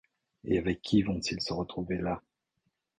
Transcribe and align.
Et 0.45 0.57
avec 0.57 0.81
qui 0.81 1.03
vont-ils 1.03 1.39
se 1.43 1.53
trouver 1.67 1.97
là? 1.99 2.23